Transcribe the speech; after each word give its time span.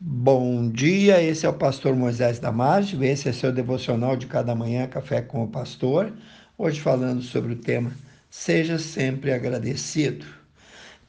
Bom 0.00 0.70
dia, 0.70 1.20
esse 1.20 1.44
é 1.44 1.48
o 1.48 1.52
pastor 1.52 1.96
Moisés 1.96 2.38
Damásio, 2.38 3.02
esse 3.02 3.28
é 3.28 3.32
seu 3.32 3.50
devocional 3.52 4.16
de 4.16 4.28
cada 4.28 4.54
manhã, 4.54 4.86
Café 4.86 5.20
com 5.20 5.42
o 5.42 5.48
Pastor. 5.48 6.12
Hoje 6.56 6.78
falando 6.78 7.20
sobre 7.20 7.54
o 7.54 7.56
tema 7.56 7.90
Seja 8.30 8.78
sempre 8.78 9.32
agradecido. 9.32 10.24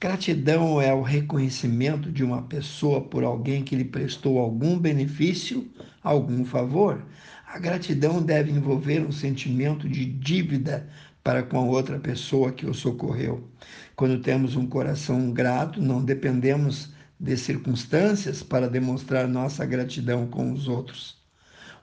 Gratidão 0.02 0.82
é 0.82 0.92
o 0.92 1.04
reconhecimento 1.04 2.12
de 2.12 2.24
uma 2.24 2.42
pessoa 2.42 3.00
por 3.00 3.24
alguém 3.24 3.64
que 3.64 3.76
lhe 3.76 3.86
prestou 3.86 4.40
algum 4.40 4.80
benefício, 4.80 5.70
algum 6.02 6.44
favor. 6.44 7.06
A 7.46 7.60
gratidão 7.60 8.24
deve 8.24 8.50
envolver 8.50 9.06
um 9.06 9.12
sentimento 9.12 9.88
de 9.88 10.04
dívida 10.04 10.90
para 11.24 11.44
com 11.44 11.60
a 11.60 11.64
outra 11.64 12.00
pessoa 12.00 12.52
que 12.52 12.66
o 12.66 12.74
socorreu. 12.74 13.48
Quando 13.96 14.20
temos 14.20 14.56
um 14.56 14.66
coração 14.66 15.32
grato, 15.32 15.80
não 15.80 16.04
dependemos 16.04 16.92
de 17.20 17.36
circunstâncias 17.36 18.42
para 18.42 18.70
demonstrar 18.70 19.28
nossa 19.28 19.66
gratidão 19.66 20.26
com 20.26 20.54
os 20.54 20.68
outros. 20.68 21.18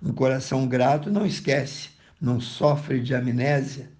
Um 0.02 0.12
coração 0.12 0.66
grato 0.66 1.10
não 1.10 1.26
esquece, 1.26 1.90
não 2.20 2.40
sofre 2.40 3.00
de 3.00 3.14
amnésia. 3.14 3.90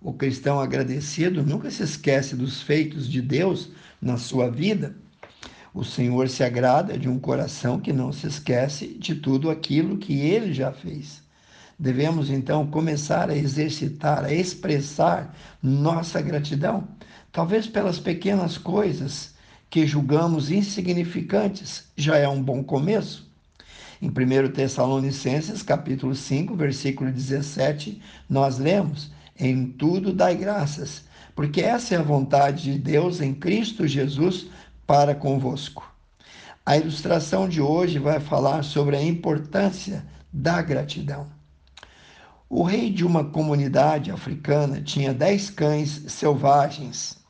O 0.00 0.12
cristão 0.12 0.60
agradecido 0.60 1.42
nunca 1.42 1.70
se 1.70 1.82
esquece 1.82 2.36
dos 2.36 2.60
feitos 2.60 3.08
de 3.08 3.22
Deus 3.22 3.70
na 4.00 4.16
sua 4.18 4.50
vida. 4.50 4.94
O 5.72 5.84
Senhor 5.84 6.28
se 6.28 6.44
agrada 6.44 6.98
de 6.98 7.08
um 7.08 7.18
coração 7.18 7.80
que 7.80 7.92
não 7.92 8.12
se 8.12 8.26
esquece 8.26 8.88
de 8.98 9.14
tudo 9.14 9.50
aquilo 9.50 9.96
que 9.96 10.20
ele 10.20 10.52
já 10.52 10.72
fez. 10.72 11.22
Devemos 11.78 12.28
então 12.28 12.66
começar 12.66 13.30
a 13.30 13.36
exercitar, 13.36 14.24
a 14.24 14.32
expressar 14.32 15.34
nossa 15.62 16.20
gratidão, 16.20 16.86
talvez 17.32 17.66
pelas 17.66 17.98
pequenas 17.98 18.58
coisas 18.58 19.31
que 19.72 19.86
julgamos 19.86 20.50
insignificantes, 20.50 21.86
já 21.96 22.18
é 22.18 22.28
um 22.28 22.42
bom 22.42 22.62
começo. 22.62 23.26
Em 24.02 24.10
1 24.10 24.52
Tessalonicenses, 24.52 25.62
capítulo 25.62 26.14
5, 26.14 26.54
versículo 26.54 27.10
17, 27.10 27.98
nós 28.28 28.58
lemos: 28.58 29.10
Em 29.34 29.64
tudo 29.66 30.12
dai 30.12 30.36
graças, 30.36 31.04
porque 31.34 31.62
essa 31.62 31.94
é 31.94 31.96
a 31.98 32.02
vontade 32.02 32.64
de 32.64 32.78
Deus 32.78 33.22
em 33.22 33.32
Cristo 33.32 33.88
Jesus 33.88 34.48
para 34.86 35.14
convosco. 35.14 35.90
A 36.66 36.76
ilustração 36.76 37.48
de 37.48 37.62
hoje 37.62 37.98
vai 37.98 38.20
falar 38.20 38.64
sobre 38.64 38.94
a 38.94 39.02
importância 39.02 40.04
da 40.30 40.60
gratidão. 40.60 41.26
O 42.46 42.62
rei 42.62 42.90
de 42.90 43.06
uma 43.06 43.24
comunidade 43.24 44.10
africana 44.10 44.82
tinha 44.82 45.14
dez 45.14 45.48
cães 45.48 46.02
selvagens 46.08 47.21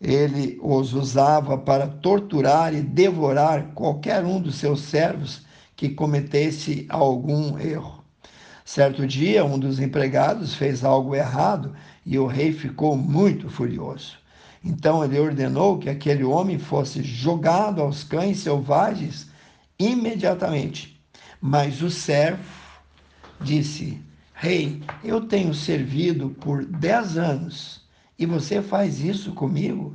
ele 0.00 0.58
os 0.62 0.92
usava 0.92 1.56
para 1.56 1.86
torturar 1.86 2.74
e 2.74 2.82
devorar 2.82 3.72
qualquer 3.74 4.24
um 4.24 4.40
dos 4.40 4.56
seus 4.56 4.80
servos 4.80 5.42
que 5.76 5.88
cometesse 5.88 6.86
algum 6.88 7.58
erro. 7.58 8.04
Certo 8.64 9.06
dia, 9.06 9.44
um 9.44 9.58
dos 9.58 9.78
empregados 9.78 10.54
fez 10.54 10.84
algo 10.84 11.14
errado 11.14 11.74
e 12.04 12.18
o 12.18 12.26
rei 12.26 12.52
ficou 12.52 12.96
muito 12.96 13.48
furioso. 13.48 14.18
Então 14.64 15.04
ele 15.04 15.18
ordenou 15.18 15.78
que 15.78 15.90
aquele 15.90 16.24
homem 16.24 16.58
fosse 16.58 17.02
jogado 17.02 17.82
aos 17.82 18.02
cães 18.02 18.38
selvagens 18.38 19.28
imediatamente. 19.78 20.98
Mas 21.40 21.82
o 21.82 21.90
servo 21.90 22.42
disse: 23.40 24.00
Rei, 24.32 24.82
eu 25.02 25.20
tenho 25.26 25.52
servido 25.52 26.30
por 26.30 26.64
dez 26.64 27.18
anos 27.18 27.83
e 28.18 28.26
você 28.26 28.62
faz 28.62 29.00
isso 29.00 29.32
comigo? 29.32 29.94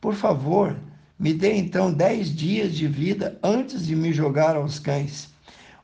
Por 0.00 0.14
favor, 0.14 0.76
me 1.18 1.32
dê 1.32 1.54
então 1.54 1.92
dez 1.92 2.34
dias 2.34 2.74
de 2.74 2.86
vida 2.86 3.38
antes 3.42 3.86
de 3.86 3.96
me 3.96 4.12
jogar 4.12 4.54
aos 4.54 4.78
cães. 4.78 5.30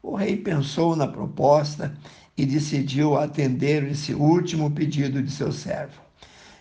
O 0.02 0.14
rei 0.14 0.36
pensou 0.36 0.94
na 0.94 1.06
proposta 1.06 1.96
e 2.36 2.44
decidiu 2.44 3.16
atender 3.16 3.84
esse 3.84 4.14
último 4.14 4.70
pedido 4.70 5.22
de 5.22 5.30
seu 5.30 5.52
servo. 5.52 6.00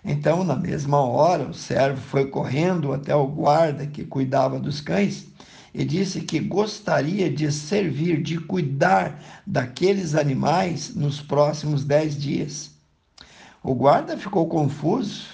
Então, 0.03 0.44
na 0.44 0.56
mesma 0.56 1.00
hora, 1.00 1.50
o 1.50 1.53
servo 1.53 2.02
foi 2.02 2.25
correndo 2.28 2.91
até 2.91 3.16
o 3.16 3.28
guarda 3.28 3.86
que 3.86 4.03
cuidava 4.03 4.59
dos 4.59 4.81
cães 4.81 5.28
e 5.74 5.86
disse 5.86 6.22
que 6.22 6.40
gostaria 6.40 7.30
de 7.30 7.52
servir, 7.52 8.22
de 8.22 8.38
cuidar 8.38 9.22
daqueles 9.46 10.16
animais 10.16 10.94
nos 10.96 11.22
próximos 11.22 11.84
dez 11.84 12.18
dias. 12.18 12.71
O 13.63 13.75
guarda 13.75 14.17
ficou 14.17 14.47
confuso, 14.47 15.27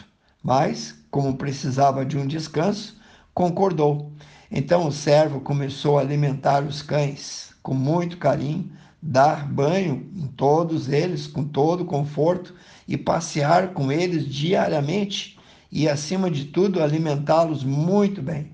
mas, 0.43 0.93
como 1.09 1.38
precisava 1.38 2.05
de 2.05 2.17
um 2.17 2.27
descanso, 2.27 2.97
concordou. 3.33 4.11
Então 4.51 4.85
o 4.85 4.91
servo 4.91 5.39
começou 5.39 5.97
a 5.97 6.01
alimentar 6.01 6.61
os 6.61 6.81
cães 6.81 7.53
com 7.63 7.73
muito 7.73 8.17
carinho, 8.17 8.69
dar 9.01 9.47
banho 9.47 10.09
em 10.13 10.27
todos 10.27 10.89
eles 10.89 11.25
com 11.25 11.45
todo 11.45 11.85
conforto 11.85 12.53
e 12.85 12.97
passear 12.97 13.73
com 13.73 13.89
eles 13.89 14.27
diariamente 14.27 15.39
e, 15.71 15.88
acima 15.88 16.29
de 16.29 16.45
tudo, 16.45 16.83
alimentá-los 16.83 17.63
muito 17.63 18.21
bem. 18.21 18.51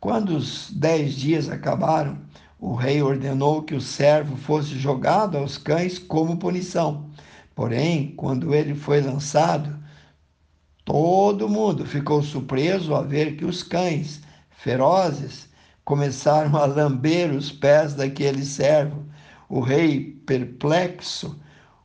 Quando 0.00 0.34
os 0.34 0.70
dez 0.70 1.14
dias 1.14 1.50
acabaram, 1.50 2.16
o 2.58 2.74
rei 2.74 3.02
ordenou 3.02 3.62
que 3.62 3.74
o 3.74 3.80
servo 3.80 4.36
fosse 4.36 4.78
jogado 4.78 5.36
aos 5.36 5.58
cães 5.58 5.98
como 5.98 6.38
punição. 6.38 7.11
Porém, 7.62 8.12
quando 8.16 8.52
ele 8.56 8.74
foi 8.74 9.00
lançado, 9.00 9.78
todo 10.84 11.48
mundo 11.48 11.86
ficou 11.86 12.20
surpreso 12.20 12.92
a 12.92 13.02
ver 13.02 13.36
que 13.36 13.44
os 13.44 13.62
cães 13.62 14.20
ferozes 14.50 15.48
começaram 15.84 16.56
a 16.56 16.66
lamber 16.66 17.32
os 17.32 17.52
pés 17.52 17.94
daquele 17.94 18.44
servo. 18.44 19.06
O 19.48 19.60
rei, 19.60 20.20
perplexo 20.26 21.38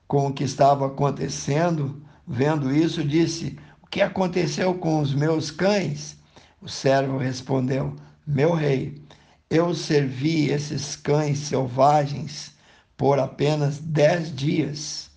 com 0.07 0.25
o 0.25 0.33
que 0.33 0.45
estava 0.45 0.87
acontecendo, 0.87 2.01
vendo 2.25 2.75
isso, 2.75 3.03
disse: 3.03 3.55
O 3.83 3.85
que 3.85 4.01
aconteceu 4.01 4.73
com 4.73 4.99
os 4.99 5.13
meus 5.13 5.51
cães? 5.51 6.17
O 6.59 6.67
servo 6.67 7.19
respondeu: 7.19 7.95
Meu 8.25 8.55
rei, 8.55 8.99
eu 9.47 9.75
servi 9.75 10.49
esses 10.49 10.95
cães 10.95 11.37
selvagens 11.37 12.55
por 12.97 13.19
apenas 13.19 13.77
dez 13.77 14.35
dias 14.35 15.07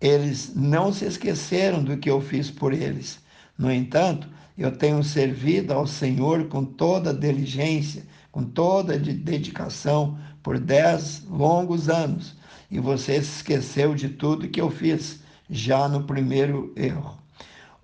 eles 0.00 0.52
não 0.54 0.92
se 0.92 1.04
esqueceram 1.04 1.84
do 1.84 1.96
que 1.96 2.08
eu 2.08 2.20
fiz 2.20 2.50
por 2.50 2.72
eles. 2.72 3.20
No 3.58 3.70
entanto, 3.70 4.28
eu 4.56 4.70
tenho 4.72 5.02
servido 5.04 5.72
ao 5.72 5.86
Senhor 5.86 6.48
com 6.48 6.64
toda 6.64 7.12
diligência, 7.12 8.04
com 8.32 8.42
toda 8.44 8.98
dedicação 8.98 10.18
por 10.42 10.58
dez 10.58 11.22
longos 11.28 11.88
anos, 11.88 12.36
e 12.70 12.78
você 12.78 13.22
se 13.22 13.36
esqueceu 13.36 13.94
de 13.94 14.08
tudo 14.08 14.48
que 14.48 14.60
eu 14.60 14.70
fiz 14.70 15.20
já 15.48 15.88
no 15.88 16.04
primeiro 16.04 16.72
erro. 16.76 17.18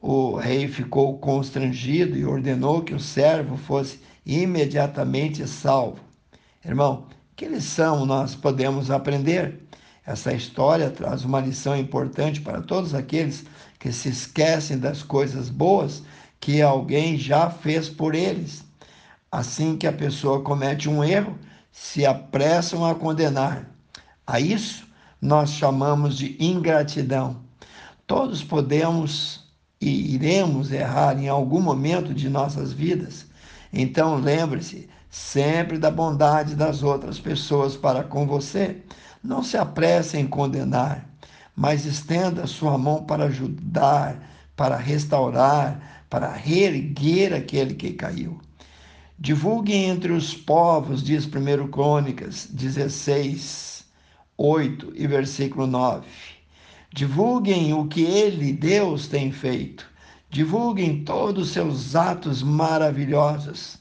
O 0.00 0.37
rei 0.37 0.69
ficou 0.69 1.19
constrangido 1.19 2.16
e 2.16 2.25
ordenou 2.25 2.82
que 2.82 2.94
o 2.94 3.00
servo 3.00 3.56
fosse 3.56 4.00
imediatamente 4.25 5.47
salvo. 5.47 6.00
Irmão, 6.65 7.06
que 7.34 7.47
lição 7.47 8.06
nós 8.06 8.34
podemos 8.34 8.91
aprender? 8.91 9.66
Essa 10.06 10.33
história 10.33 10.89
traz 10.89 11.25
uma 11.25 11.41
lição 11.41 11.77
importante 11.77 12.41
para 12.41 12.62
todos 12.62 12.94
aqueles 12.94 13.44
que 13.81 13.91
se 13.91 14.09
esquecem 14.09 14.78
das 14.78 15.03
coisas 15.03 15.50
boas 15.50 16.05
que 16.39 16.62
alguém 16.62 17.19
já 17.19 17.50
fez 17.50 17.89
por 17.89 18.15
eles. 18.15 18.65
Assim 19.33 19.77
que 19.77 19.87
a 19.87 19.93
pessoa 19.93 20.43
comete 20.43 20.89
um 20.89 21.03
erro, 21.03 21.37
se 21.72 22.06
apressam 22.06 22.87
a 22.87 22.94
condenar. 22.94 23.69
A 24.25 24.39
isso 24.39 24.87
nós 25.21 25.50
chamamos 25.50 26.17
de 26.17 26.37
ingratidão. 26.38 27.44
Todos 28.06 28.44
podemos 28.44 29.44
e 29.81 30.15
iremos 30.15 30.71
errar 30.71 31.19
em 31.19 31.28
algum 31.28 31.61
momento 31.61 32.15
de 32.15 32.28
nossas 32.28 32.73
vidas. 32.73 33.27
Então 33.73 34.15
lembre-se 34.15 34.88
sempre 35.11 35.78
da 35.78 35.91
bondade 35.91 36.55
das 36.55 36.85
outras 36.85 37.19
pessoas 37.19 37.76
para 37.76 38.05
com 38.05 38.26
você. 38.26 38.82
Não 39.26 39.43
se 39.43 39.56
apresse 39.56 40.17
em 40.17 40.25
condenar, 40.25 41.05
mas 41.55 41.84
estenda 41.84 42.46
sua 42.46 42.78
mão 42.78 43.02
para 43.02 43.25
ajudar, 43.25 44.23
para 44.55 44.76
restaurar, 44.76 46.05
para 46.08 46.32
reerguer 46.32 47.34
aquele 47.34 47.75
que 47.75 47.93
caiu. 47.93 48.40
Divulguem 49.19 49.87
entre 49.87 50.12
os 50.12 50.32
povos, 50.32 51.02
diz 51.02 51.26
1 51.26 51.67
Crônicas 51.73 52.46
16, 52.52 53.84
8 54.38 54.93
e 54.94 55.08
versículo 55.08 55.67
9. 55.67 56.06
Divulguem 56.94 57.75
o 57.75 57.88
que 57.88 58.02
ele, 58.02 58.52
Deus, 58.52 59.08
tem 59.08 59.32
feito. 59.32 59.90
Divulguem 60.31 61.02
todos 61.02 61.49
os 61.49 61.52
seus 61.52 61.96
atos 61.96 62.44
maravilhosos. 62.44 63.76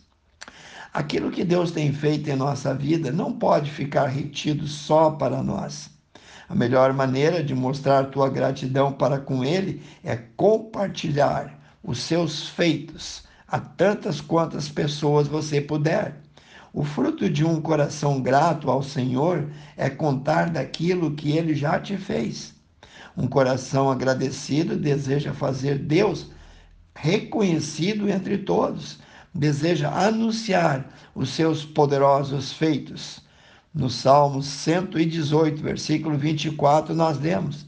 Aquilo 0.96 1.30
que 1.30 1.44
Deus 1.44 1.72
tem 1.72 1.92
feito 1.92 2.30
em 2.30 2.38
nossa 2.38 2.74
vida 2.74 3.12
não 3.12 3.34
pode 3.34 3.70
ficar 3.70 4.06
retido 4.06 4.66
só 4.66 5.12
para 5.12 5.44
nós. 5.44 5.90
A 6.48 6.56
melhor 6.56 6.94
maneira 6.94 7.44
de 7.44 7.54
mostrar 7.54 8.06
tua 8.06 8.30
gratidão 8.30 8.94
para 8.94 9.20
com 9.20 9.44
Ele 9.44 9.84
é 10.02 10.16
compartilhar 10.16 11.60
os 11.84 12.00
seus 12.00 12.48
feitos 12.48 13.26
a 13.46 13.60
tantas 13.60 14.22
quantas 14.22 14.70
pessoas 14.70 15.28
você 15.28 15.60
puder. 15.60 16.16
O 16.72 16.86
fruto 16.86 17.30
de 17.30 17.44
um 17.44 17.60
coração 17.60 18.22
grato 18.22 18.72
ao 18.72 18.82
Senhor 18.82 19.50
é 19.76 19.90
contar 19.90 20.50
daquilo 20.50 21.14
que 21.14 21.38
ele 21.38 21.56
já 21.56 21.78
te 21.78 21.98
fez. 21.98 22.54
Um 23.18 23.28
coração 23.28 23.92
agradecido 23.92 24.78
deseja 24.78 25.34
fazer 25.34 25.78
Deus 25.78 26.32
reconhecido 26.96 28.10
entre 28.10 28.38
todos, 28.38 29.04
deseja 29.36 29.90
anunciar 29.90 30.88
os 31.14 31.30
seus 31.30 31.66
poderosos 31.66 32.54
feitos. 32.54 33.22
No 33.74 33.90
Salmo 33.90 34.42
118, 34.42 35.62
versículo 35.62 36.18
24, 36.18 36.96
nós 36.96 37.20
lemos: 37.20 37.66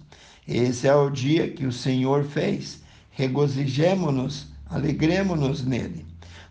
Esse 0.48 0.88
é 0.88 0.96
o 0.96 1.10
dia 1.10 1.52
que 1.52 1.66
o 1.66 1.72
Senhor 1.72 2.24
fez, 2.24 2.82
regozijemo-nos, 3.12 4.48
alegremo-nos 4.70 5.66
nele. 5.66 6.06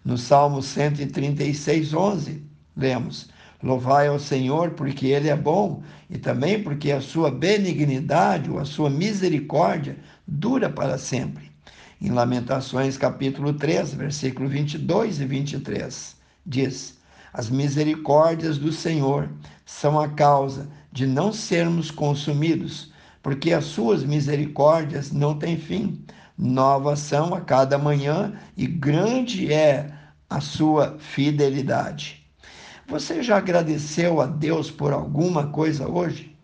No 0.04 0.18
Salmo 0.18 0.60
136, 0.60 1.94
11, 1.94 2.42
lemos: 2.76 3.28
Louvai 3.62 4.08
ao 4.08 4.18
Senhor 4.18 4.72
porque 4.72 5.06
Ele 5.06 5.30
é 5.30 5.36
bom 5.36 5.82
e 6.10 6.18
também 6.18 6.62
porque 6.62 6.92
a 6.92 7.00
sua 7.00 7.30
benignidade 7.30 8.50
ou 8.50 8.58
a 8.58 8.66
sua 8.66 8.90
misericórdia 8.90 9.96
dura 10.26 10.68
para 10.68 10.98
sempre. 10.98 11.55
Em 11.98 12.10
Lamentações, 12.10 12.98
capítulo 12.98 13.54
3, 13.54 13.94
versículo 13.94 14.46
22 14.50 15.18
e 15.18 15.24
23, 15.24 16.14
diz: 16.44 16.98
As 17.32 17.48
misericórdias 17.48 18.58
do 18.58 18.70
Senhor 18.70 19.30
são 19.64 19.98
a 19.98 20.06
causa 20.06 20.68
de 20.92 21.06
não 21.06 21.32
sermos 21.32 21.90
consumidos, 21.90 22.92
porque 23.22 23.50
as 23.50 23.64
suas 23.64 24.04
misericórdias 24.04 25.10
não 25.10 25.38
têm 25.38 25.56
fim. 25.56 26.04
Novas 26.36 26.98
são 26.98 27.32
a 27.34 27.40
cada 27.40 27.78
manhã 27.78 28.34
e 28.54 28.66
grande 28.66 29.50
é 29.50 29.90
a 30.28 30.38
sua 30.38 30.98
fidelidade. 30.98 32.26
Você 32.86 33.22
já 33.22 33.38
agradeceu 33.38 34.20
a 34.20 34.26
Deus 34.26 34.70
por 34.70 34.92
alguma 34.92 35.46
coisa 35.46 35.88
hoje? 35.88 36.36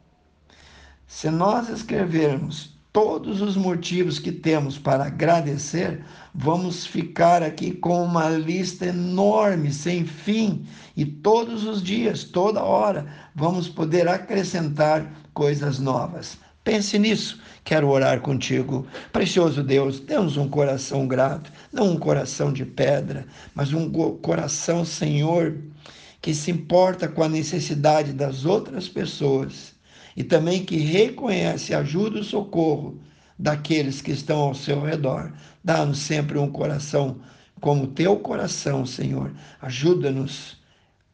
Se 1.06 1.28
nós 1.28 1.69
escrevermos 1.69 2.72
todos 2.93 3.41
os 3.41 3.56
motivos 3.56 4.19
que 4.19 4.31
temos 4.31 4.79
para 4.79 5.06
agradecer, 5.06 6.05
vamos 6.35 6.85
ficar 6.85 7.43
aqui 7.43 7.73
com 7.73 8.05
uma 8.05 8.29
lista 8.29 8.87
enorme, 8.87 9.73
sem 9.73 10.05
fim, 10.05 10.67
e 10.94 11.05
todos 11.06 11.65
os 11.65 11.83
dias, 11.83 12.23
toda 12.23 12.62
hora, 12.62 13.06
vamos 13.35 13.67
poder 13.67 14.06
acrescentar 14.09 15.11
coisas 15.33 15.79
novas. 15.79 16.37
Pense 16.62 16.99
nisso. 16.99 17.41
Quero 17.65 17.89
orar 17.89 18.21
contigo. 18.21 18.87
Precioso 19.12 19.62
Deus, 19.62 19.99
dê-nos 19.99 20.37
um 20.37 20.49
coração 20.49 21.09
grato, 21.09 21.50
não 21.73 21.93
um 21.93 21.97
coração 21.97 22.53
de 22.53 22.65
pedra, 22.65 23.27
mas 23.55 23.73
um 23.73 23.91
coração, 24.21 24.85
Senhor, 24.85 25.56
que 26.21 26.35
se 26.35 26.50
importa 26.50 27.09
com 27.09 27.23
a 27.23 27.29
necessidade 27.29 28.12
das 28.12 28.45
outras 28.45 28.88
pessoas 28.88 29.72
e 30.17 30.23
também 30.23 30.64
que 30.64 30.76
reconhece, 30.76 31.75
ajuda 31.75 32.20
o 32.20 32.25
socorro 32.25 33.00
daqueles 33.38 34.00
que 34.00 34.12
estão 34.12 34.41
ao 34.41 34.55
seu 34.55 34.81
redor. 34.81 35.32
Dá-nos 35.64 35.99
sempre 35.99 36.38
um 36.38 36.50
coração 36.50 37.17
como 37.61 37.87
teu 37.87 38.17
coração, 38.17 38.85
Senhor. 38.85 39.32
Ajuda-nos 39.61 40.59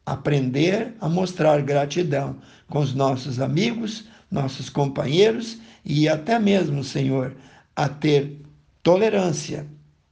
a 0.05 0.13
aprender 0.13 0.95
a 0.99 1.07
mostrar 1.07 1.61
gratidão 1.61 2.37
com 2.67 2.79
os 2.79 2.93
nossos 2.93 3.39
amigos, 3.39 4.05
nossos 4.29 4.69
companheiros 4.69 5.59
e 5.85 6.09
até 6.09 6.37
mesmo, 6.39 6.83
Senhor, 6.83 7.35
a 7.75 7.87
ter 7.87 8.37
tolerância, 8.83 9.65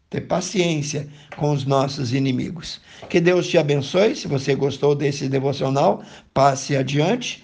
ter 0.10 0.22
paciência 0.22 1.07
com 1.36 1.51
os 1.51 1.66
nossos 1.66 2.13
inimigos. 2.13 2.80
Que 3.10 3.19
Deus 3.19 3.48
te 3.48 3.57
abençoe. 3.57 4.16
Se 4.16 4.28
você 4.28 4.56
gostou 4.56 4.95
desse 4.95 5.28
devocional, 5.28 6.04
passe 6.34 6.75
adiante 6.75 7.44